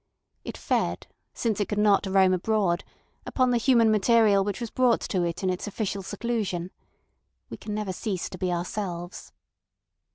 [0.43, 2.83] It fed, since it could not roam abroad,
[3.27, 6.71] upon the human material which was brought to it in its official seclusion.
[7.51, 9.31] We can never cease to be ourselves.